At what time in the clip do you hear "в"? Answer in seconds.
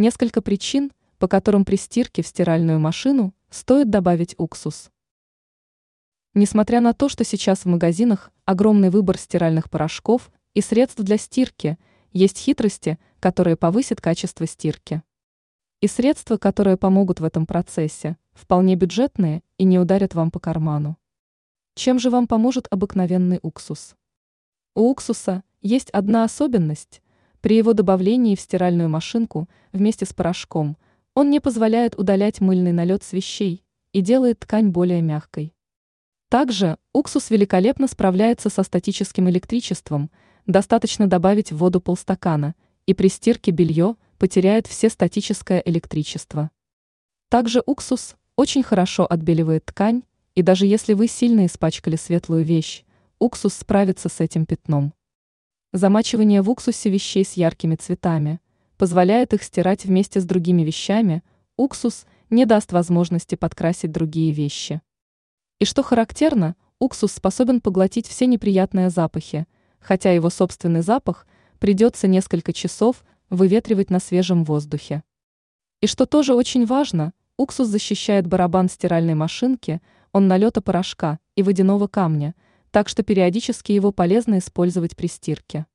2.22-2.26, 7.58-7.66, 17.20-17.24, 28.36-28.40, 41.50-41.56, 56.42-56.50